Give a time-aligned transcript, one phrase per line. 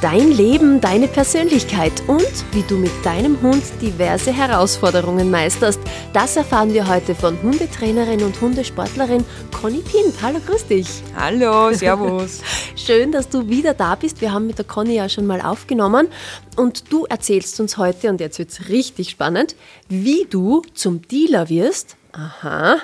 [0.00, 2.22] Dein Leben, deine Persönlichkeit und
[2.52, 5.80] wie du mit deinem Hund diverse Herausforderungen meisterst.
[6.12, 9.24] Das erfahren wir heute von Hundetrainerin und Hundesportlerin
[9.60, 10.14] Conny Pint.
[10.22, 10.86] Hallo, grüß dich.
[11.16, 12.42] Hallo, servus.
[12.76, 14.20] Schön, dass du wieder da bist.
[14.20, 16.06] Wir haben mit der Conny ja schon mal aufgenommen
[16.54, 19.56] und du erzählst uns heute, und jetzt wird es richtig spannend,
[19.88, 21.96] wie du zum Dealer wirst.
[22.12, 22.76] Aha.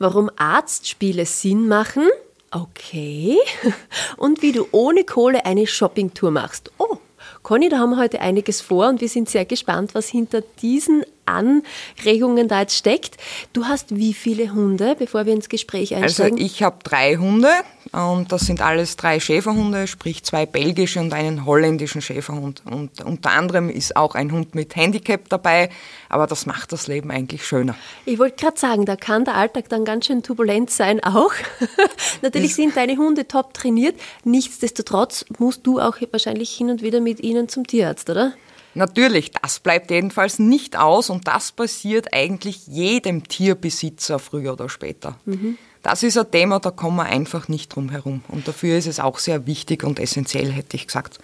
[0.00, 2.08] Warum Arztspiele Sinn machen
[2.50, 3.38] Okay.
[4.16, 6.72] Und wie du ohne Kohle eine Shoppingtour machst.
[6.78, 6.98] Oh,
[7.42, 11.04] Conny, da haben wir heute einiges vor und wir sind sehr gespannt, was hinter diesen
[11.26, 13.16] Anregungen da jetzt steckt.
[13.52, 16.38] Du hast wie viele Hunde, bevor wir ins Gespräch einsteigen?
[16.38, 17.48] Also ich habe drei Hunde
[17.92, 22.62] und das sind alles drei Schäferhunde, sprich zwei belgische und einen holländischen Schäferhund.
[22.64, 25.70] Und unter anderem ist auch ein Hund mit Handicap dabei,
[26.08, 27.74] aber das macht das Leben eigentlich schöner.
[28.04, 31.32] Ich wollte gerade sagen, da kann der Alltag dann ganz schön turbulent sein auch.
[32.22, 37.20] Natürlich sind deine Hunde top trainiert, nichtsdestotrotz musst du auch wahrscheinlich hin und wieder mit
[37.20, 38.34] ihnen zum Tierarzt, oder?
[38.74, 45.16] Natürlich, das bleibt jedenfalls nicht aus und das passiert eigentlich jedem Tierbesitzer früher oder später.
[45.24, 45.58] Mhm.
[45.82, 48.22] Das ist ein Thema, da kommen wir einfach nicht drum herum.
[48.28, 51.18] Und dafür ist es auch sehr wichtig und essentiell, hätte ich gesagt.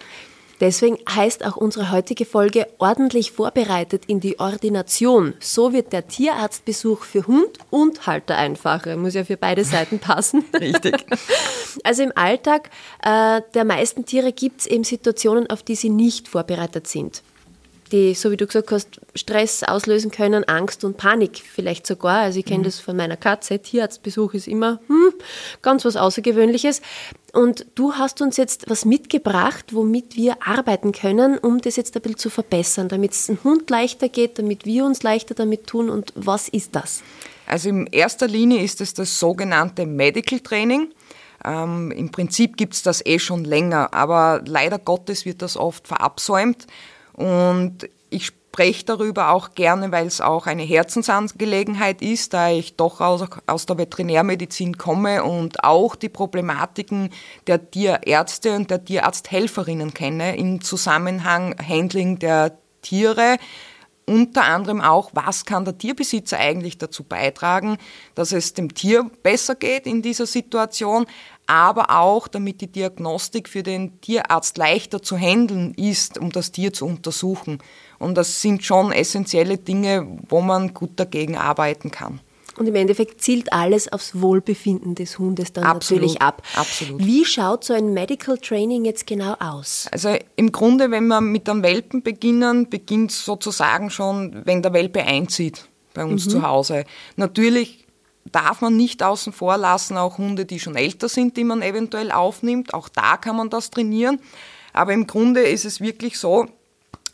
[0.59, 5.35] Deswegen heißt auch unsere heutige Folge ordentlich vorbereitet in die Ordination.
[5.39, 8.97] So wird der Tierarztbesuch für Hund und Halter einfacher.
[8.97, 10.43] Muss ja für beide Seiten passen.
[10.59, 10.95] Richtig.
[11.83, 12.71] Also im Alltag
[13.03, 17.21] äh, der meisten Tiere gibt es eben Situationen, auf die sie nicht vorbereitet sind
[17.89, 22.19] die, so wie du gesagt hast, Stress auslösen können, Angst und Panik vielleicht sogar.
[22.21, 22.63] Also ich kenne mhm.
[22.63, 23.59] das von meiner Katze.
[23.59, 25.13] Tierarztbesuch ist immer hm,
[25.61, 26.81] ganz was Außergewöhnliches.
[27.33, 32.01] Und du hast uns jetzt was mitgebracht, womit wir arbeiten können, um das jetzt ein
[32.01, 35.89] bisschen zu verbessern, damit es dem Hund leichter geht, damit wir uns leichter damit tun.
[35.89, 37.03] Und was ist das?
[37.45, 40.91] Also in erster Linie ist es das sogenannte Medical Training.
[41.45, 45.87] Ähm, Im Prinzip gibt es das eh schon länger, aber leider Gottes wird das oft
[45.87, 46.67] verabsäumt.
[47.17, 53.01] Und ich spreche darüber auch gerne, weil es auch eine Herzensangelegenheit ist, da ich doch
[53.01, 57.09] aus, aus der Veterinärmedizin komme und auch die Problematiken
[57.47, 63.37] der Tierärzte und der Tierarzthelferinnen kenne im Zusammenhang Handling der Tiere.
[64.09, 67.77] Unter anderem auch, was kann der Tierbesitzer eigentlich dazu beitragen,
[68.15, 71.05] dass es dem Tier besser geht in dieser Situation,
[71.45, 76.71] aber auch damit die Diagnostik für den Tierarzt leichter zu handeln ist, um das Tier
[76.71, 77.59] zu untersuchen.
[77.99, 82.21] Und das sind schon essentielle Dinge, wo man gut dagegen arbeiten kann.
[82.57, 86.41] Und im Endeffekt zielt alles aufs Wohlbefinden des Hundes dann absolut, natürlich ab.
[86.55, 87.05] Absolut.
[87.05, 89.87] Wie schaut so ein Medical Training jetzt genau aus?
[89.91, 95.03] Also im Grunde, wenn wir mit einem Welpen beginnen, beginnt sozusagen schon, wenn der Welpe
[95.03, 96.29] einzieht bei uns mhm.
[96.29, 96.85] zu Hause.
[97.15, 97.85] Natürlich
[98.31, 102.11] darf man nicht außen vor lassen, auch Hunde, die schon älter sind, die man eventuell
[102.11, 102.73] aufnimmt.
[102.73, 104.19] Auch da kann man das trainieren.
[104.73, 106.47] Aber im Grunde ist es wirklich so,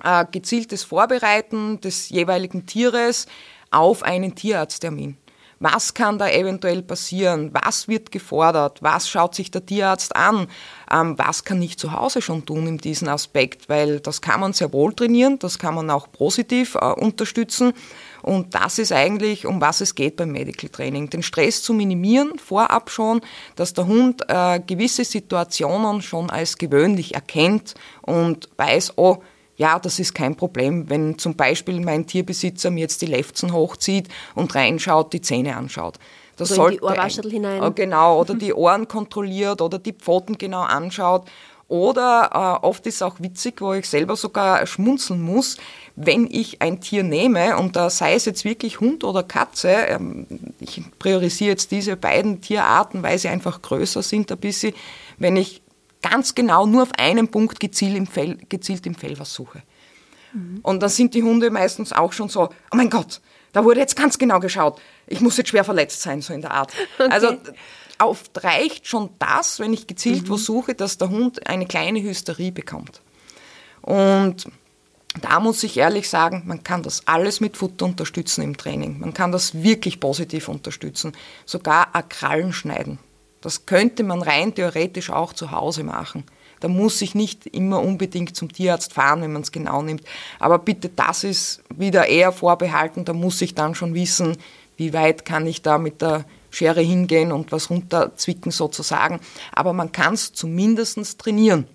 [0.04, 3.28] äh, gezieltes Vorbereiten des jeweiligen Tieres
[3.72, 5.18] auf einen Tierarzttermin.
[5.64, 7.52] Was kann da eventuell passieren?
[7.54, 8.84] Was wird gefordert?
[8.84, 10.48] Was schaut sich der Tierarzt an?
[10.92, 13.70] Ähm, was kann ich zu Hause schon tun in diesem Aspekt?
[13.70, 17.72] Weil das kann man sehr wohl trainieren, das kann man auch positiv äh, unterstützen.
[18.22, 21.10] Und das ist eigentlich, um was es geht beim Medical Training.
[21.10, 23.22] Den Stress zu minimieren, vorab schon,
[23.56, 29.24] dass der Hund äh, gewisse Situationen schon als gewöhnlich erkennt und weiß, oh,
[29.64, 34.10] ja, das ist kein Problem, wenn zum Beispiel mein Tierbesitzer mir jetzt die Lefzen hochzieht
[34.36, 36.00] und reinschaut, die Zähne anschaut.
[36.36, 36.76] Das oder
[37.08, 37.64] in die hinein.
[37.64, 41.30] Oh, genau, oder die Ohren kontrolliert oder die Pfoten genau anschaut.
[41.70, 45.56] Oder äh, oft ist es auch witzig, wo ich selber sogar schmunzeln muss,
[45.96, 50.28] wenn ich ein Tier nehme, und da sei es jetzt wirklich Hund oder Katze, ähm,
[50.60, 54.74] ich priorisiere jetzt diese beiden Tierarten, weil sie einfach größer sind ein bisschen,
[55.20, 55.63] wenn ich
[56.04, 59.64] ganz genau nur auf einen Punkt gezielt im Fell, gezielt im Fell was suche.
[60.34, 60.60] Mhm.
[60.62, 63.22] Und dann sind die Hunde meistens auch schon so, oh mein Gott,
[63.54, 66.52] da wurde jetzt ganz genau geschaut, ich muss jetzt schwer verletzt sein, so in der
[66.52, 66.72] Art.
[67.00, 67.10] Okay.
[67.12, 67.38] Also
[68.00, 70.38] oft reicht schon das, wenn ich gezielt mhm.
[70.38, 73.02] suche, dass der Hund eine kleine Hysterie bekommt.
[73.82, 74.48] Und
[75.22, 79.00] da muss ich ehrlich sagen, man kann das alles mit Futter unterstützen im Training.
[79.00, 81.14] Man kann das wirklich positiv unterstützen.
[81.46, 82.98] Sogar Akrallen schneiden.
[83.44, 86.24] Das könnte man rein theoretisch auch zu Hause machen.
[86.62, 90.04] Da muss ich nicht immer unbedingt zum Tierarzt fahren, wenn man es genau nimmt.
[90.40, 93.04] Aber bitte, das ist wieder eher vorbehalten.
[93.04, 94.38] Da muss ich dann schon wissen,
[94.78, 99.20] wie weit kann ich da mit der Schere hingehen und was runterzwicken sozusagen.
[99.52, 101.68] Aber man kann es zumindest trainieren.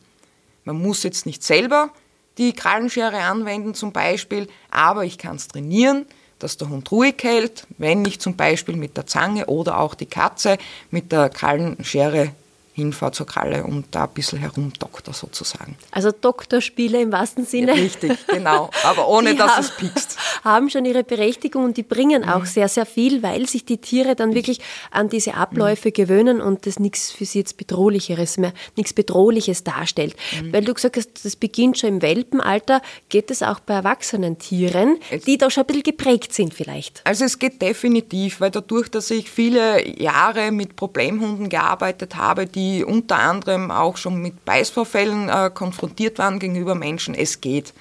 [0.64, 1.90] Man muss jetzt nicht selber
[2.38, 6.06] die Krallenschere anwenden zum Beispiel, aber ich kann es trainieren,
[6.38, 10.06] dass der Hund ruhig hält, wenn ich zum Beispiel mit der Zange oder auch die
[10.06, 10.58] Katze.
[10.90, 12.32] Mit der Krallenschere
[12.78, 15.76] hinfahre zur Kralle und da ein bisschen herumdokter sozusagen.
[15.90, 17.74] Also Doktorspiele im wahrsten Sinne.
[17.74, 20.16] Ja, richtig, genau, aber ohne dass haben, es piekst.
[20.44, 22.46] Haben schon ihre Berechtigung und die bringen auch mhm.
[22.46, 24.60] sehr, sehr viel, weil sich die Tiere dann wirklich
[24.90, 25.92] an diese Abläufe mhm.
[25.92, 30.14] gewöhnen und das nichts für sie jetzt Bedrohlicheres mehr, nichts Bedrohliches darstellt.
[30.40, 30.52] Mhm.
[30.52, 34.98] Weil du gesagt hast, das beginnt schon im Welpenalter, geht es auch bei erwachsenen Tieren,
[35.26, 37.00] die da schon ein bisschen geprägt sind vielleicht?
[37.04, 42.67] Also es geht definitiv, weil dadurch, dass ich viele Jahre mit Problemhunden gearbeitet habe, die
[42.68, 47.14] die unter anderem auch schon mit Beißvorfällen äh, konfrontiert waren gegenüber Menschen.
[47.14, 47.72] Es geht.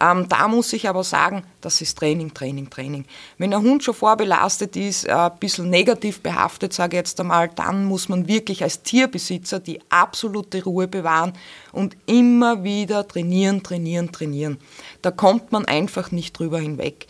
[0.00, 3.04] Ähm, da muss ich aber sagen, das ist Training, Training, Training.
[3.36, 7.48] Wenn ein Hund schon vorbelastet ist, äh, ein bisschen negativ behaftet, sage ich jetzt einmal,
[7.48, 11.32] dann muss man wirklich als Tierbesitzer die absolute Ruhe bewahren
[11.72, 14.58] und immer wieder trainieren, trainieren, trainieren.
[15.02, 17.08] Da kommt man einfach nicht drüber hinweg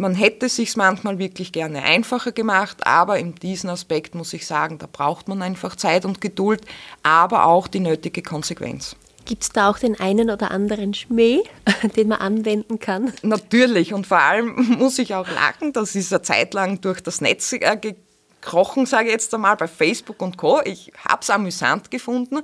[0.00, 4.78] man hätte sich manchmal wirklich gerne einfacher gemacht, aber in diesem Aspekt muss ich sagen,
[4.78, 6.62] da braucht man einfach Zeit und Geduld,
[7.02, 8.96] aber auch die nötige Konsequenz.
[9.26, 11.42] Gibt es da auch den einen oder anderen Schmäh,
[11.96, 13.12] den man anwenden kann?
[13.22, 17.20] Natürlich und vor allem muss ich auch lachen, das ist eine Zeit lang durch das
[17.20, 20.60] Netz äh, gekrochen, sage ich jetzt einmal, bei Facebook und Co.
[20.64, 22.38] Ich habe es amüsant gefunden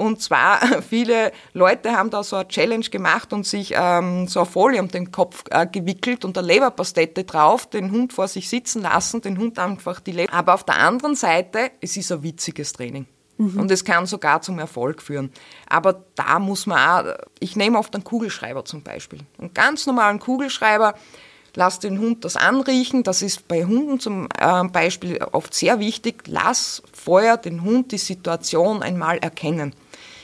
[0.00, 4.46] und zwar, viele Leute haben da so eine Challenge gemacht und sich ähm, so eine
[4.46, 8.82] Folie um den Kopf äh, gewickelt und eine Leberpastette drauf, den Hund vor sich sitzen
[8.82, 10.32] lassen, den Hund einfach die Leber.
[10.32, 13.06] Aber auf der anderen Seite, es ist ein witziges Training.
[13.36, 13.60] Mhm.
[13.60, 15.30] Und es kann sogar zum Erfolg führen.
[15.68, 19.20] Aber da muss man auch, ich nehme oft einen Kugelschreiber zum Beispiel.
[19.38, 20.94] Einen ganz normalen Kugelschreiber,
[21.56, 23.02] lass den Hund das anriechen.
[23.02, 26.24] Das ist bei Hunden zum äh, Beispiel oft sehr wichtig.
[26.26, 29.74] Lass vorher den Hund die Situation einmal erkennen.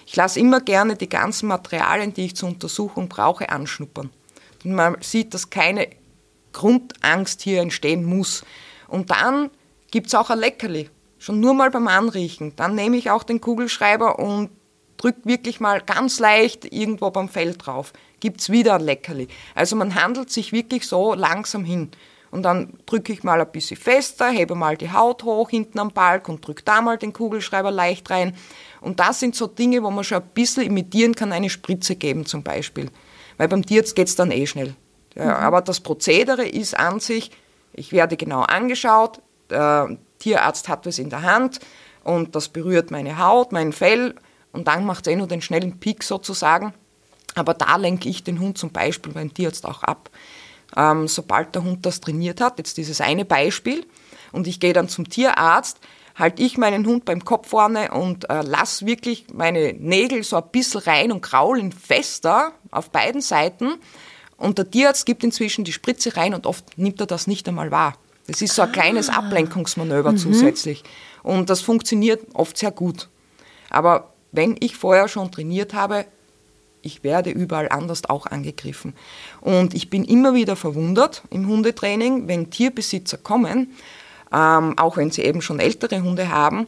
[0.06, 4.11] Ich lasse immer gerne die ganzen Materialien, die ich zur Untersuchung brauche, anschnuppern.
[4.64, 5.88] Und man sieht, dass keine
[6.53, 8.44] Grundangst hier entstehen muss.
[8.88, 9.50] Und dann
[9.91, 10.88] gibt es auch ein Leckerli.
[11.19, 12.55] Schon nur mal beim Anriechen.
[12.56, 14.50] Dann nehme ich auch den Kugelschreiber und
[14.97, 17.93] drücke wirklich mal ganz leicht irgendwo beim Fell drauf.
[18.20, 19.26] Gibt es wieder ein Leckerli.
[19.55, 21.91] Also man handelt sich wirklich so langsam hin.
[22.31, 25.90] Und dann drücke ich mal ein bisschen fester, hebe mal die Haut hoch hinten am
[25.90, 28.34] Balk und drücke da mal den Kugelschreiber leicht rein.
[28.81, 32.26] Und das sind so Dinge, wo man schon ein bisschen imitieren kann, eine Spritze geben
[32.26, 32.90] zum Beispiel.
[33.37, 34.75] Weil beim Tierarzt geht es dann eh schnell.
[35.14, 35.31] Ja, mhm.
[35.31, 37.31] Aber das Prozedere ist an sich,
[37.73, 39.20] ich werde genau angeschaut,
[39.50, 41.61] der Tierarzt hat es in der Hand
[42.05, 44.14] und das berührt meine Haut, mein Fell
[44.52, 46.73] und dann macht es eh nur den schnellen Pick sozusagen.
[47.34, 50.11] Aber da lenke ich den Hund zum Beispiel beim Tierarzt auch ab.
[50.76, 53.87] Ähm, sobald der Hund das trainiert hat, jetzt dieses eine Beispiel,
[54.32, 55.78] und ich gehe dann zum Tierarzt,
[56.14, 60.49] halte ich meinen Hund beim Kopf vorne und äh, lass wirklich meine Nägel so ein
[60.50, 63.75] bisschen rein und kraulen fester auf beiden Seiten.
[64.37, 67.70] Und der Tierarzt gibt inzwischen die Spritze rein und oft nimmt er das nicht einmal
[67.70, 67.94] wahr.
[68.26, 68.73] Das ist so ein ah.
[68.73, 70.19] kleines Ablenkungsmanöver mhm.
[70.19, 70.82] zusätzlich.
[71.23, 73.08] Und das funktioniert oft sehr gut.
[73.70, 76.06] Aber wenn ich vorher schon trainiert habe,
[76.87, 78.94] ich werde überall anders auch angegriffen.
[79.41, 83.69] Und ich bin immer wieder verwundert im Hundetraining, wenn Tierbesitzer kommen
[84.33, 86.66] ähm, auch wenn sie eben schon ältere Hunde haben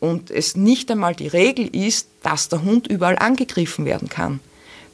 [0.00, 4.40] und es nicht einmal die Regel ist, dass der Hund überall angegriffen werden kann.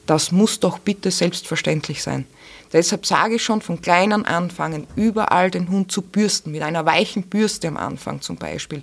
[0.05, 2.25] Das muss doch bitte selbstverständlich sein.
[2.73, 7.23] Deshalb sage ich schon von kleinen anfangen, überall den Hund zu bürsten, mit einer weichen
[7.23, 8.81] Bürste am Anfang zum Beispiel.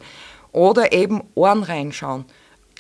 [0.52, 2.24] Oder eben Ohren reinschauen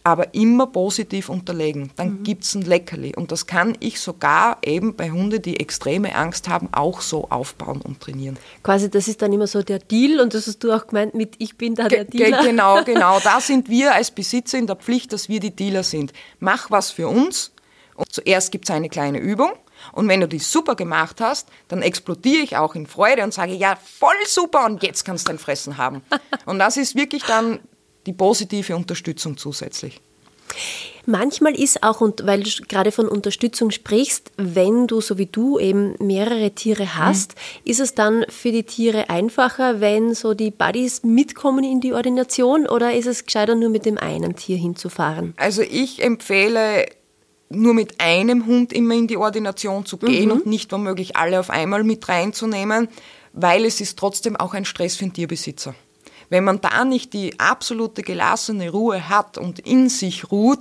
[0.04, 1.90] aber immer positiv unterlegen.
[1.96, 2.22] Dann mhm.
[2.22, 3.14] gibt es ein Leckerli.
[3.14, 7.80] Und das kann ich sogar eben bei Hunden, die extreme Angst haben, auch so aufbauen
[7.80, 8.38] und trainieren.
[8.62, 11.34] Quasi, das ist dann immer so der Deal und das hast du auch gemeint mit,
[11.38, 12.42] ich bin da der Ge Dealer.
[12.42, 13.18] Genau, genau.
[13.20, 16.12] Da sind wir als Besitzer in der Pflicht, dass wir die Dealer sind.
[16.40, 17.52] Mach was für uns.
[17.94, 19.50] Und zuerst gibt es eine kleine Übung.
[19.92, 23.52] Und wenn du die super gemacht hast, dann explodiere ich auch in Freude und sage,
[23.52, 26.02] ja, voll super und jetzt kannst du dein Fressen haben.
[26.46, 27.60] Und das ist wirklich dann
[28.08, 30.00] die positive Unterstützung zusätzlich.
[31.04, 35.58] Manchmal ist auch, und weil du gerade von Unterstützung sprichst, wenn du, so wie du,
[35.58, 37.70] eben mehrere Tiere hast, mhm.
[37.70, 42.66] ist es dann für die Tiere einfacher, wenn so die Buddies mitkommen in die Ordination
[42.66, 45.34] oder ist es gescheiter, nur mit dem einen Tier hinzufahren?
[45.36, 46.86] Also ich empfehle,
[47.50, 50.32] nur mit einem Hund immer in die Ordination zu gehen mhm.
[50.32, 52.88] und nicht womöglich alle auf einmal mit reinzunehmen,
[53.32, 55.74] weil es ist trotzdem auch ein Stress für den Tierbesitzer.
[56.30, 60.60] Wenn man da nicht die absolute gelassene Ruhe hat und in sich ruht,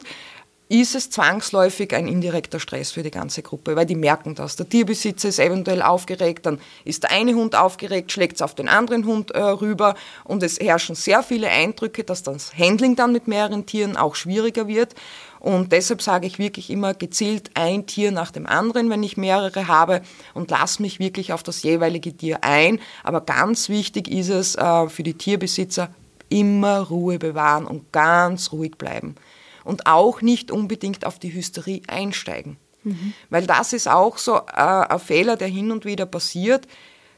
[0.70, 4.58] ist es zwangsläufig ein indirekter Stress für die ganze Gruppe, weil die merken das.
[4.58, 8.68] Der Tierbesitzer ist eventuell aufgeregt, dann ist der eine Hund aufgeregt, schlägt es auf den
[8.68, 9.96] anderen Hund äh, rüber
[10.26, 14.68] und es herrschen sehr viele Eindrücke, dass das Handling dann mit mehreren Tieren auch schwieriger
[14.68, 14.94] wird.
[15.39, 19.67] Und deshalb sage ich wirklich immer gezielt ein Tier nach dem anderen, wenn ich mehrere
[19.67, 20.01] habe
[20.34, 22.79] und lasse mich wirklich auf das jeweilige Tier ein.
[23.03, 25.89] Aber ganz wichtig ist es äh, für die Tierbesitzer,
[26.29, 29.15] immer Ruhe bewahren und ganz ruhig bleiben
[29.63, 32.58] und auch nicht unbedingt auf die Hysterie einsteigen.
[32.84, 33.13] Mhm.
[33.29, 36.67] Weil das ist auch so äh, ein Fehler, der hin und wieder passiert,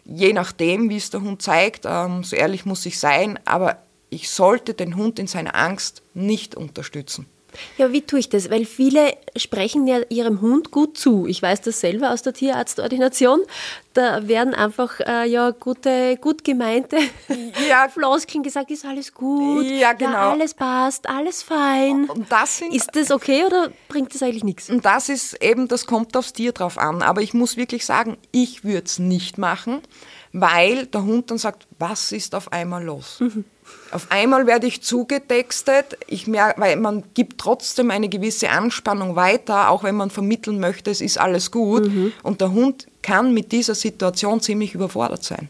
[0.04, 4.30] je nachdem, wie es der Hund zeigt, ähm, so ehrlich muss ich sein, aber ich
[4.30, 7.28] sollte den Hund in seiner Angst nicht unterstützen.
[7.78, 8.50] Ja, wie tue ich das?
[8.50, 11.26] Weil viele sprechen ja ihrem Hund gut zu.
[11.28, 13.42] Ich weiß das selber aus der Tierarztordination.
[13.94, 16.98] Da werden einfach äh, ja gute, gut gemeinte
[17.68, 17.90] ja.
[17.94, 20.12] Floskeln gesagt, ist alles gut, ja, genau.
[20.12, 22.06] Ja, alles passt, alles fein.
[22.10, 24.70] Und das sind, ist das okay oder bringt das eigentlich nichts?
[24.70, 27.02] Und das ist eben, das kommt aufs Tier drauf an.
[27.02, 29.82] Aber ich muss wirklich sagen, ich würde es nicht machen,
[30.34, 33.20] weil der Hund dann sagt, was ist auf einmal los?
[33.20, 33.46] Mhm.
[33.92, 39.70] Auf einmal werde ich zugetextet, ich merke, weil man gibt trotzdem eine gewisse Anspannung weiter,
[39.70, 41.88] auch wenn man vermitteln möchte, es ist alles gut.
[41.88, 42.12] Mhm.
[42.22, 45.50] Und der Hund kann mit dieser Situation ziemlich überfordert sein.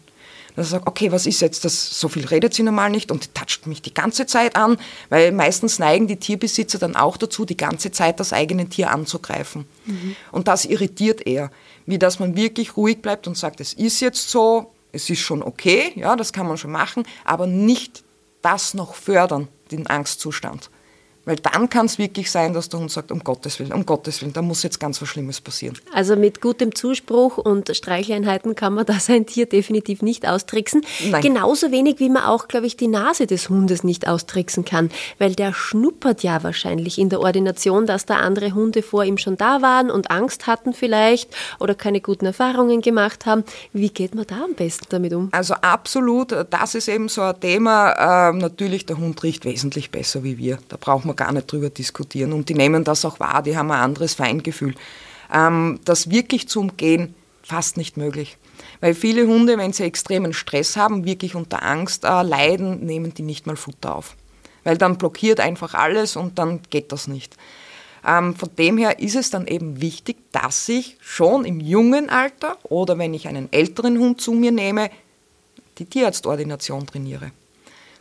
[0.55, 1.99] Dass er sagt, okay, was ist jetzt das?
[1.99, 4.77] So viel redet sie normal nicht und toucht mich die ganze Zeit an,
[5.09, 9.65] weil meistens neigen die Tierbesitzer dann auch dazu, die ganze Zeit das eigene Tier anzugreifen.
[9.85, 10.15] Mhm.
[10.31, 11.51] Und das irritiert er,
[11.85, 15.43] wie dass man wirklich ruhig bleibt und sagt, es ist jetzt so, es ist schon
[15.43, 18.03] okay, ja, das kann man schon machen, aber nicht
[18.41, 20.69] das noch fördern, den Angstzustand.
[21.29, 24.23] Weil dann kann es wirklich sein, dass der Hund sagt, um Gottes Willen, um Gottes
[24.23, 25.77] Willen, da muss jetzt ganz was Schlimmes passieren.
[25.93, 30.81] Also mit gutem Zuspruch und Streichleinheiten kann man da sein Tier definitiv nicht austricksen.
[31.07, 31.21] Nein.
[31.21, 34.89] Genauso wenig, wie man auch, glaube ich, die Nase des Hundes nicht austricksen kann.
[35.19, 39.37] Weil der schnuppert ja wahrscheinlich in der Ordination, dass da andere Hunde vor ihm schon
[39.37, 43.43] da waren und Angst hatten vielleicht oder keine guten Erfahrungen gemacht haben.
[43.71, 45.29] Wie geht man da am besten damit um?
[45.31, 48.29] Also absolut, das ist eben so ein Thema.
[48.29, 50.57] Ähm, natürlich, der Hund riecht wesentlich besser wie wir.
[50.69, 52.33] Da braucht man gar nicht drüber diskutieren.
[52.33, 54.73] Und die nehmen das auch wahr, die haben ein anderes Feingefühl.
[55.31, 58.37] Ähm, das wirklich zu umgehen, fast nicht möglich.
[58.79, 63.21] Weil viele Hunde, wenn sie extremen Stress haben, wirklich unter Angst äh, leiden, nehmen die
[63.21, 64.15] nicht mal Futter auf.
[64.63, 67.35] Weil dann blockiert einfach alles und dann geht das nicht.
[68.07, 72.57] Ähm, von dem her ist es dann eben wichtig, dass ich schon im jungen Alter
[72.63, 74.89] oder wenn ich einen älteren Hund zu mir nehme,
[75.77, 77.31] die Tierarztordination trainiere.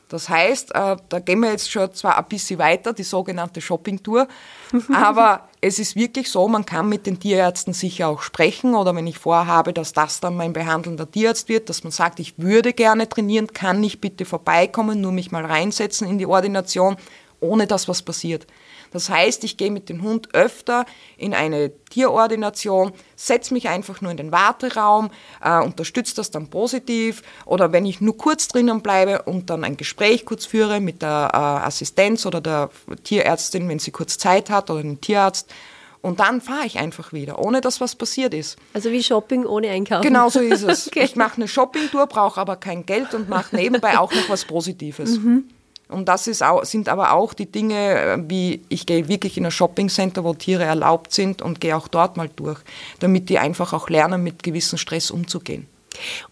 [0.09, 4.27] Das heißt, äh, da gehen wir jetzt schon zwar ein bisschen weiter, die sogenannte Shoppingtour,
[4.93, 9.07] aber es ist wirklich so, man kann mit den Tierärzten sicher auch sprechen oder wenn
[9.07, 13.09] ich vorhabe, dass das dann mein behandelnder Tierarzt wird, dass man sagt, ich würde gerne
[13.09, 16.97] trainieren, kann ich bitte vorbeikommen, nur mich mal reinsetzen in die Ordination,
[17.41, 18.47] ohne dass was passiert.
[18.93, 24.11] Das heißt, ich gehe mit dem Hund öfter in eine Tierordination, setze mich einfach nur
[24.11, 25.11] in den Warteraum,
[25.43, 29.77] äh, unterstütze das dann positiv oder wenn ich nur kurz drinnen bleibe und dann ein
[29.77, 32.71] Gespräch kurz führe mit der äh, Assistenz oder der
[33.05, 35.53] Tierärztin, wenn sie kurz Zeit hat oder dem Tierarzt,
[36.01, 38.57] und dann fahre ich einfach wieder, ohne dass was passiert ist.
[38.73, 40.03] Also wie Shopping ohne Einkaufen.
[40.03, 40.87] Genau so ist es.
[40.89, 41.05] okay.
[41.05, 45.19] Ich mache eine Shoppingtour, brauche aber kein Geld und mache nebenbei auch noch was Positives.
[45.19, 45.49] Mhm.
[45.89, 49.51] Und das auch, sind aber auch die Dinge, äh, wie ich gehe wirklich in ein
[49.51, 52.61] Shoppingcenter, wo Tiere erlaubt sind und gehe auch dort mal durch,
[53.01, 55.67] damit die einfach auch lernen, mit gewissem Stress umzugehen.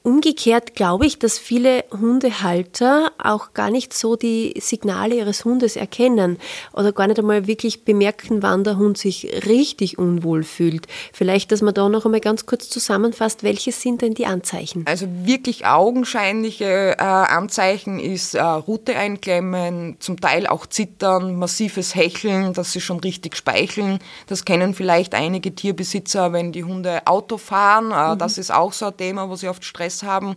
[0.02, 6.38] Umgekehrt glaube ich, dass viele Hundehalter auch gar nicht so die Signale ihres Hundes erkennen
[6.72, 10.86] oder gar nicht einmal wirklich bemerken, wann der Hund sich richtig unwohl fühlt.
[11.12, 14.84] Vielleicht, dass man da noch einmal ganz kurz zusammenfasst, welche sind denn die Anzeichen?
[14.86, 22.52] Also wirklich augenscheinliche äh, Anzeichen ist äh, Rute einklemmen, zum Teil auch Zittern, massives Hecheln,
[22.52, 23.98] dass sie schon richtig speicheln.
[24.26, 27.90] Das kennen vielleicht einige Tierbesitzer, wenn die Hunde Auto fahren.
[27.90, 28.18] Äh, mhm.
[28.18, 30.36] Das ist auch so ein Thema, wo sie oft Stress haben,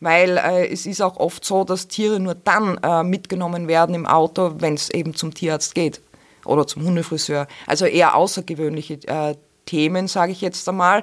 [0.00, 4.06] weil äh, es ist auch oft so, dass Tiere nur dann äh, mitgenommen werden im
[4.06, 6.00] Auto, wenn es eben zum Tierarzt geht
[6.44, 7.46] oder zum Hundefriseur.
[7.66, 11.02] Also eher außergewöhnliche äh, Themen, sage ich jetzt einmal.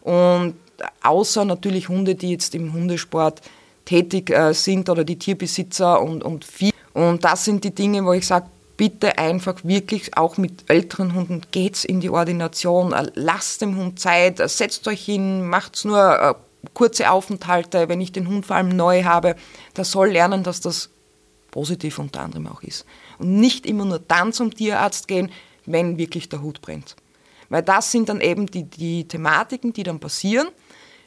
[0.00, 0.54] Und
[1.02, 3.42] außer natürlich Hunde, die jetzt im Hundesport
[3.84, 6.72] tätig äh, sind oder die Tierbesitzer und, und Vieh.
[6.94, 11.42] Und das sind die Dinge, wo ich sage, bitte einfach wirklich auch mit älteren Hunden
[11.50, 16.36] geht's in die Ordination, äh, lasst dem Hund Zeit, äh, setzt euch hin, macht's nur
[16.74, 19.36] kurze Aufenthalte, wenn ich den Hund vor allem neu habe,
[19.76, 20.90] der soll lernen, dass das
[21.50, 22.86] positiv unter anderem auch ist.
[23.18, 25.30] Und nicht immer nur dann zum Tierarzt gehen,
[25.66, 26.96] wenn wirklich der Hut brennt.
[27.48, 30.48] Weil das sind dann eben die, die Thematiken, die dann passieren.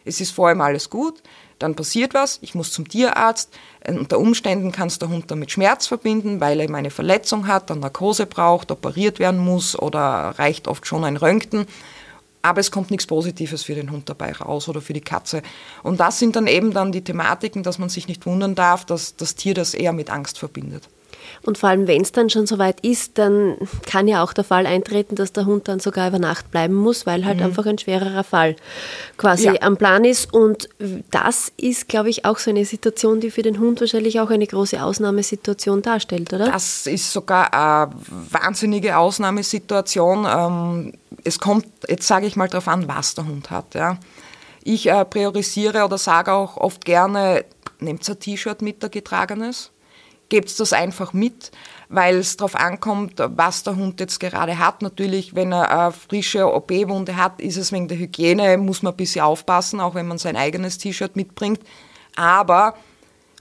[0.06, 1.24] Es ist vor allem alles gut,
[1.58, 3.58] dann passiert was, ich muss zum Tierarzt.
[3.88, 7.80] Unter Umständen kann es der Hund damit Schmerz verbinden, weil er eine Verletzung hat, dann
[7.80, 11.66] Narkose braucht, operiert werden muss oder reicht oft schon ein Röntgen.
[12.46, 15.42] Aber es kommt nichts Positives für den Hund dabei raus oder für die Katze.
[15.82, 19.16] Und das sind dann eben dann die Thematiken, dass man sich nicht wundern darf, dass
[19.16, 20.88] das Tier das eher mit Angst verbindet.
[21.44, 23.56] Und vor allem, wenn es dann schon soweit ist, dann
[23.86, 27.06] kann ja auch der Fall eintreten, dass der Hund dann sogar über Nacht bleiben muss,
[27.06, 27.46] weil halt mhm.
[27.46, 28.56] einfach ein schwererer Fall
[29.18, 29.62] quasi ja.
[29.62, 30.34] am Plan ist.
[30.34, 30.70] Und
[31.12, 34.48] das ist, glaube ich, auch so eine Situation, die für den Hund wahrscheinlich auch eine
[34.48, 36.52] große Ausnahmesituation darstellt, oder?
[36.52, 37.92] Das ist sogar eine
[38.32, 40.26] wahnsinnige Ausnahmesituation.
[40.28, 43.76] Ähm, es kommt, jetzt sage ich mal darauf an, was der Hund hat.
[43.76, 43.98] Ja.
[44.64, 47.46] Ich äh, priorisiere oder sage auch oft gerne,
[47.80, 49.72] nehmt ein T-Shirt mit, der getragenes
[50.30, 51.52] gebt das einfach mit,
[51.90, 54.82] weil es darauf ankommt, was der Hund jetzt gerade hat.
[54.82, 58.98] Natürlich, wenn er eine frische OP-Wunde hat, ist es wegen der Hygiene, muss man ein
[58.98, 61.62] bisschen aufpassen, auch wenn man sein eigenes T-Shirt mitbringt.
[62.16, 62.76] Aber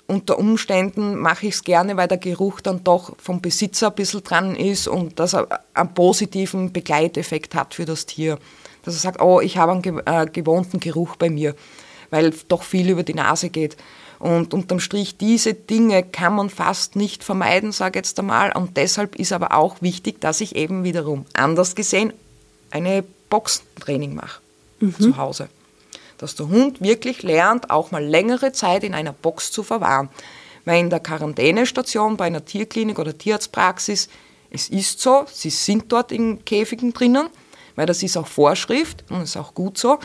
[0.06, 4.22] unter Umständen mache ich es gerne, weil der Geruch dann doch vom Besitzer ein bisschen
[4.22, 8.38] dran ist und dass er einen positiven Begleiteffekt hat für das Tier.
[8.82, 11.54] Dass er sagt, oh, ich habe einen äh, gewohnten Geruch bei mir,
[12.10, 13.78] weil doch viel über die Nase geht.
[14.18, 18.52] Und unterm Strich, diese Dinge kann man fast nicht vermeiden, sage ich jetzt einmal.
[18.52, 22.12] Und deshalb ist aber auch wichtig, dass ich eben wiederum, anders gesehen,
[22.70, 24.40] eine Boxentraining mache
[24.80, 24.98] mhm.
[24.98, 25.48] zu Hause.
[26.18, 30.08] Dass der Hund wirklich lernt, auch mal längere Zeit in einer Box zu verwahren.
[30.64, 34.08] Weil in der Quarantänestation bei einer Tierklinik oder Tierarztpraxis,
[34.50, 37.28] es ist so, sie sind dort in Käfigen drinnen,
[37.74, 39.98] weil das ist auch Vorschrift und ist auch gut so.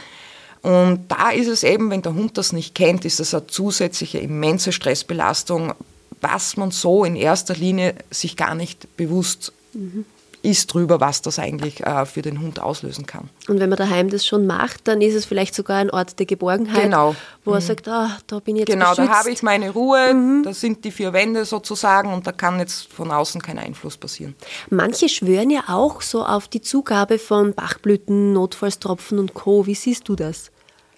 [0.61, 4.19] Und da ist es eben, wenn der Hund das nicht kennt, ist das eine zusätzliche
[4.19, 5.73] immense Stressbelastung,
[6.21, 10.05] was man so in erster Linie sich gar nicht bewusst mhm.
[10.41, 13.29] Ist drüber, was das eigentlich äh, für den Hund auslösen kann.
[13.47, 16.25] Und wenn man daheim das schon macht, dann ist es vielleicht sogar ein Ort der
[16.25, 17.15] Geborgenheit, genau.
[17.43, 17.57] wo mhm.
[17.57, 19.09] er sagt, ah, da bin ich jetzt Genau, beschützt.
[19.09, 20.43] da habe ich meine Ruhe, mhm.
[20.43, 24.35] da sind die vier Wände sozusagen und da kann jetzt von außen kein Einfluss passieren.
[24.69, 29.65] Manche schwören ja auch so auf die Zugabe von Bachblüten, Notfallstropfen und Co.
[29.65, 30.51] Wie siehst du das?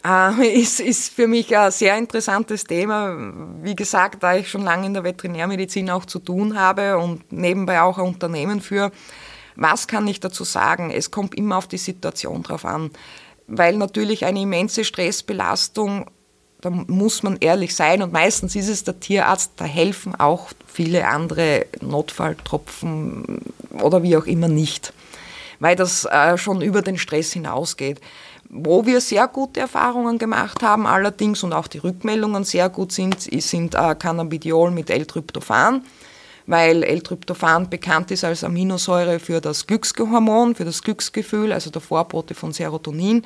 [0.05, 3.15] Äh, ist, ist für mich ein sehr interessantes Thema.
[3.61, 7.81] Wie gesagt, da ich schon lange in der Veterinärmedizin auch zu tun habe und nebenbei
[7.81, 8.91] auch ein Unternehmen führe,
[9.55, 10.91] was kann ich dazu sagen?
[10.91, 12.91] Es kommt immer auf die Situation drauf an,
[13.47, 16.09] weil natürlich eine immense Stressbelastung,
[16.61, 21.07] da muss man ehrlich sein und meistens ist es der Tierarzt, da helfen auch viele
[21.07, 23.41] andere Notfalltropfen
[23.81, 24.93] oder wie auch immer nicht,
[25.59, 27.99] weil das äh, schon über den Stress hinausgeht.
[28.53, 33.21] Wo wir sehr gute Erfahrungen gemacht haben allerdings und auch die Rückmeldungen sehr gut sind,
[33.21, 35.83] sind äh, Cannabidiol mit L-Tryptophan,
[36.51, 42.35] weil L-Tryptophan bekannt ist als Aminosäure für das Glückshormon, für das Glücksgefühl, also der Vorbote
[42.35, 43.23] von Serotonin.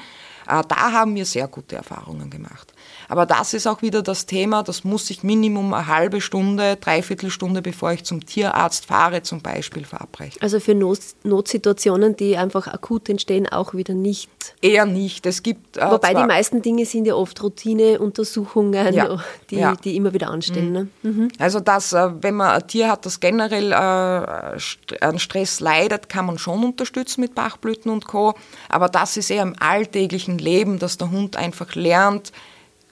[0.47, 2.74] Äh, da haben wir sehr gute Erfahrungen gemacht.
[3.07, 7.29] Aber das ist auch wieder das Thema, das muss ich Minimum eine halbe Stunde, dreiviertel
[7.29, 10.41] Stunde, bevor ich zum Tierarzt fahre, zum Beispiel verabreichen.
[10.41, 14.29] Also für Not Notsituationen, die einfach akut entstehen, auch wieder nicht?
[14.61, 15.25] Eher nicht.
[15.25, 19.17] Es gibt, äh, Wobei die meisten Dinge sind ja oft Routineuntersuchungen, ja.
[19.49, 19.75] die, ja.
[19.75, 20.67] die immer wieder anstehen.
[20.67, 20.73] Mhm.
[20.73, 20.87] Ne?
[21.03, 21.27] Mhm.
[21.39, 26.25] Also dass, äh, wenn man ein Tier hat, das generell äh, an Stress leidet, kann
[26.25, 28.33] man schon unterstützen mit Bachblüten und Co.
[28.69, 32.31] Aber das ist eher im alltäglichen Leben, dass der Hund einfach lernt,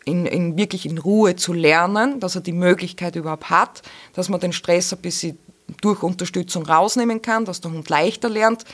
[0.06, 3.82] in, in, wirklich in Ruhe zu lernen, dass er die Möglichkeit überhaupt hat,
[4.14, 5.38] dass man den Stress ein bisschen
[5.82, 8.66] durch Unterstützung rausnehmen kann, dass der Hund leichter lernt.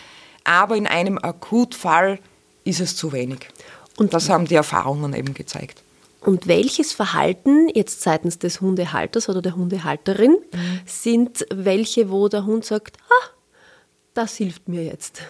[0.44, 2.20] Aber in einem Akutfall
[2.64, 3.48] ist es zu wenig.
[3.98, 5.84] Und das haben die Erfahrungen eben gezeigt.
[6.22, 10.80] Und welches Verhalten jetzt seitens des Hundehalters oder der Hundehalterin mhm.
[10.86, 13.30] sind welche, wo der Hund sagt, ah,
[14.14, 15.22] das hilft mir jetzt?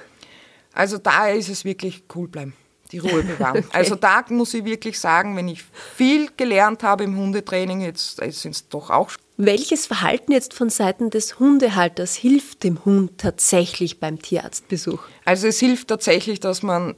[0.74, 2.54] Also da ist es wirklich cool bleiben
[2.92, 3.58] die Ruhe bewahren.
[3.68, 3.68] okay.
[3.72, 5.64] Also da muss ich wirklich sagen, wenn ich
[5.96, 9.12] viel gelernt habe im Hundetraining, jetzt sind es doch auch.
[9.38, 15.02] Welches Verhalten jetzt von Seiten des Hundehalters hilft dem Hund tatsächlich beim Tierarztbesuch?
[15.24, 16.96] Also es hilft tatsächlich, dass man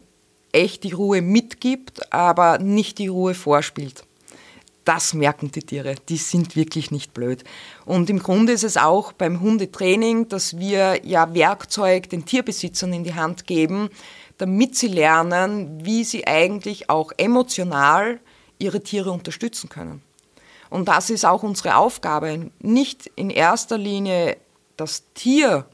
[0.52, 4.04] echt die Ruhe mitgibt, aber nicht die Ruhe vorspielt.
[4.84, 7.44] Das merken die Tiere, die sind wirklich nicht blöd.
[7.86, 13.04] Und im Grunde ist es auch beim Hundetraining, dass wir ja Werkzeug den Tierbesitzern in
[13.04, 13.90] die Hand geben,
[14.42, 18.20] damit sie lernen, wie sie eigentlich auch emotional
[18.58, 20.02] ihre Tiere unterstützen können.
[20.72, 24.38] Und das ist auch unsere Aufgabe, nicht in erster Linie
[24.78, 25.68] das Tier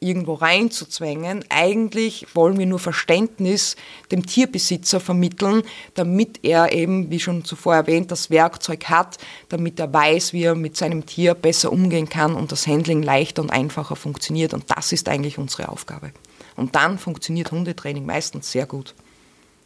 [0.00, 1.46] irgendwo reinzuzwängen.
[1.48, 3.74] Eigentlich wollen wir nur Verständnis
[4.12, 5.62] dem Tierbesitzer vermitteln,
[5.94, 9.16] damit er eben, wie schon zuvor erwähnt, das Werkzeug hat,
[9.48, 13.40] damit er weiß, wie er mit seinem Tier besser umgehen kann und das Handling leichter
[13.40, 14.52] und einfacher funktioniert.
[14.52, 16.12] Und das ist eigentlich unsere Aufgabe.
[16.56, 18.94] Und dann funktioniert Hundetraining meistens sehr gut.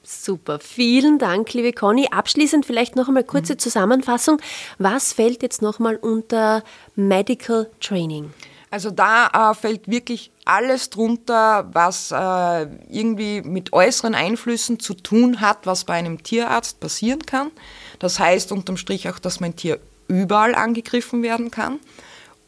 [0.02, 2.08] Super, vielen Dank, liebe Conny.
[2.10, 3.58] Abschließend vielleicht noch einmal kurze mhm.
[3.58, 4.40] Zusammenfassung.
[4.78, 6.62] Was fällt jetzt nochmal unter
[6.96, 8.32] Medical Training?
[8.70, 15.40] Also da äh, fällt wirklich alles drunter, was äh, irgendwie mit äußeren Einflüssen zu tun
[15.40, 17.50] hat, was bei einem Tierarzt passieren kann.
[17.98, 21.80] Das heißt unterm Strich auch, dass mein Tier überall angegriffen werden kann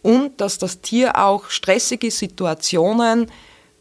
[0.03, 3.31] und dass das Tier auch stressige Situationen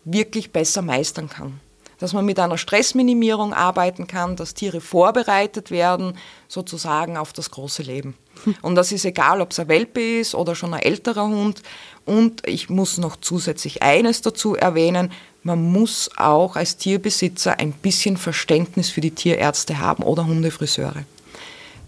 [0.05, 1.59] wirklich besser meistern kann.
[1.99, 7.83] Dass man mit einer Stressminimierung arbeiten kann, dass Tiere vorbereitet werden, sozusagen auf das große
[7.83, 8.15] Leben.
[8.61, 11.61] Und das ist egal, ob es ein Welpe ist oder schon ein älterer Hund.
[12.05, 15.11] Und ich muss noch zusätzlich eines dazu erwähnen,
[15.43, 21.05] man muss auch als Tierbesitzer ein bisschen Verständnis für die Tierärzte haben oder Hundefriseure.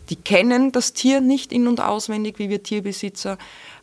[0.09, 3.37] Die kennen das Tier nicht in- und auswendig wie wir Tierbesitzer.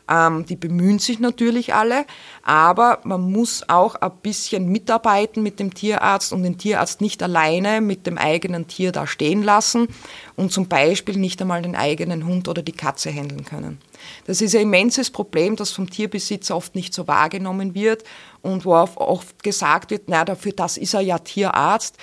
[0.09, 2.07] Ähm, die bemühen sich natürlich alle,
[2.43, 7.81] aber man muss auch ein bisschen mitarbeiten mit dem Tierarzt und den Tierarzt nicht alleine
[7.81, 9.89] mit dem eigenen Tier da stehen lassen
[10.37, 13.79] und zum Beispiel nicht einmal den eigenen Hund oder die Katze handeln können.
[14.27, 18.05] Das ist ein immenses Problem, das vom Tierbesitzer oft nicht so wahrgenommen wird
[18.41, 21.99] und wo oft gesagt wird, na, dafür das ist er ja Tierarzt.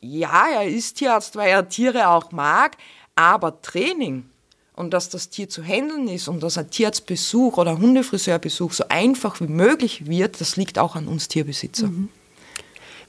[0.00, 2.76] Ja, er ist Tierarzt, weil er Tiere auch mag,
[3.16, 4.30] aber Training
[4.78, 9.40] und dass das Tier zu handeln ist und dass ein Tierarztbesuch oder Hundefriseurbesuch so einfach
[9.40, 11.88] wie möglich wird, das liegt auch an uns Tierbesitzer.
[11.88, 12.08] Mhm.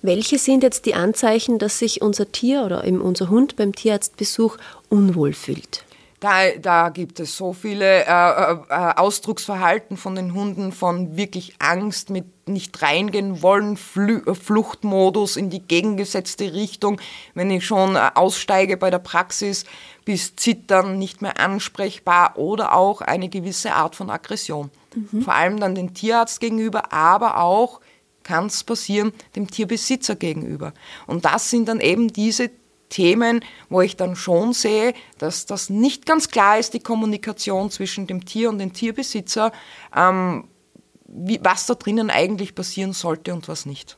[0.01, 4.57] Welche sind jetzt die Anzeichen, dass sich unser Tier oder eben unser Hund beim Tierarztbesuch
[4.89, 5.83] unwohl fühlt?
[6.19, 11.55] Da, da gibt es so viele äh, äh, äh, Ausdrucksverhalten von den Hunden, von wirklich
[11.59, 16.99] Angst mit nicht reingehen wollen, Fl äh, Fluchtmodus in die gegengesetzte Richtung,
[17.35, 19.63] wenn ich schon äh, aussteige bei der Praxis,
[20.03, 24.71] bis Zittern, nicht mehr ansprechbar oder auch eine gewisse Art von Aggression.
[24.95, 25.21] Mhm.
[25.21, 27.79] Vor allem dann den Tierarzt gegenüber, aber auch
[28.23, 30.73] kann es passieren dem Tierbesitzer gegenüber.
[31.07, 32.51] Und das sind dann eben diese
[32.89, 38.07] Themen, wo ich dann schon sehe, dass das nicht ganz klar ist, die Kommunikation zwischen
[38.07, 39.51] dem Tier und dem Tierbesitzer,
[39.95, 40.47] ähm,
[41.07, 43.97] wie, was da drinnen eigentlich passieren sollte und was nicht.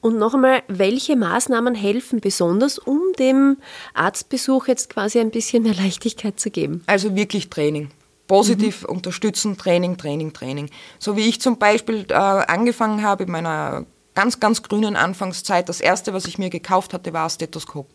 [0.00, 3.58] Und noch einmal, welche Maßnahmen helfen besonders, um dem
[3.94, 6.84] Arztbesuch jetzt quasi ein bisschen mehr Leichtigkeit zu geben?
[6.86, 7.90] Also wirklich Training.
[8.28, 8.96] Positiv mhm.
[8.96, 10.70] unterstützen, Training, Training, Training.
[10.98, 15.80] So wie ich zum Beispiel äh, angefangen habe in meiner ganz, ganz grünen Anfangszeit, das
[15.80, 17.88] erste, was ich mir gekauft hatte, war ein Stethoskop.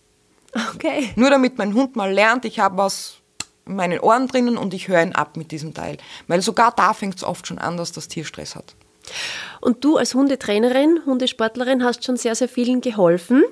[0.75, 1.11] Okay.
[1.15, 3.15] Nur damit mein Hund mal lernt, ich habe was
[3.65, 5.97] in meinen Ohren drinnen und ich höre ihn ab mit diesem Teil.
[6.27, 8.75] Weil sogar da fängt es oft schon an, dass das Tier Stress hat.
[9.59, 13.43] Und du als Hundetrainerin, Hundesportlerin hast schon sehr, sehr vielen geholfen.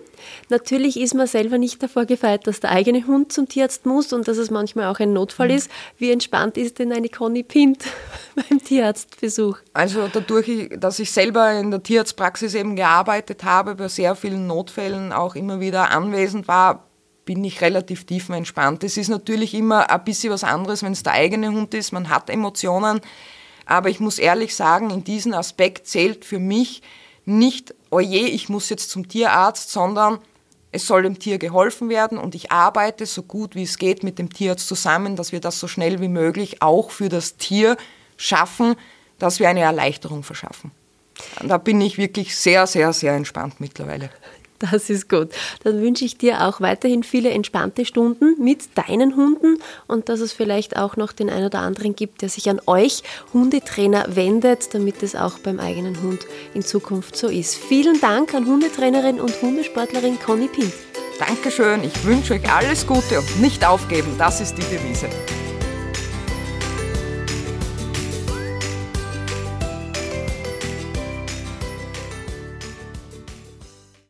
[0.49, 4.27] Natürlich ist man selber nicht davor gefeit, dass der eigene Hund zum Tierarzt muss und
[4.27, 5.55] dass es manchmal auch ein Notfall mhm.
[5.55, 5.71] ist.
[5.97, 7.85] Wie entspannt ist denn eine Conny Pint
[8.35, 9.57] beim Tierarztbesuch?
[9.73, 15.11] Also dadurch, dass ich selber in der Tierarztpraxis eben gearbeitet habe, bei sehr vielen Notfällen
[15.11, 16.90] auch immer wieder anwesend war,
[17.25, 18.83] bin ich relativ tiefenentspannt.
[18.83, 21.91] Es ist natürlich immer ein bisschen was anderes, wenn es der eigene Hund ist.
[21.91, 23.01] Man hat Emotionen.
[23.65, 26.81] Aber ich muss ehrlich sagen, in diesem Aspekt zählt für mich
[27.25, 30.19] nicht, oje, ich muss jetzt zum Tierarzt, sondern
[30.71, 34.17] es soll dem Tier geholfen werden und ich arbeite so gut wie es geht mit
[34.17, 37.77] dem Tierarzt zusammen, dass wir das so schnell wie möglich auch für das Tier
[38.17, 38.75] schaffen,
[39.19, 40.71] dass wir eine Erleichterung verschaffen.
[41.43, 44.09] Da bin ich wirklich sehr, sehr, sehr entspannt mittlerweile.
[44.71, 45.29] Das ist gut.
[45.63, 50.33] Dann wünsche ich dir auch weiterhin viele entspannte Stunden mit deinen Hunden und dass es
[50.33, 55.03] vielleicht auch noch den einen oder anderen gibt, der sich an euch Hundetrainer wendet, damit
[55.03, 57.55] es auch beim eigenen Hund in Zukunft so ist.
[57.55, 60.73] Vielen Dank an Hundetrainerin und Hundesportlerin Conny Pint.
[61.19, 61.83] Dankeschön.
[61.83, 64.15] Ich wünsche euch alles Gute und nicht aufgeben.
[64.17, 65.07] Das ist die Devise.